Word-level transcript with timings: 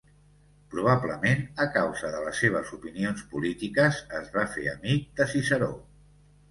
Probablement 0.69 1.43
a 1.67 1.67
causa 1.75 2.11
de 2.15 2.23
les 2.29 2.41
seves 2.47 2.73
opinions 2.79 3.23
polítiques, 3.35 4.03
es 4.23 4.35
va 4.39 4.51
fer 4.57 4.69
amic 4.77 5.09
de 5.21 5.31
Ciceró. 5.37 5.75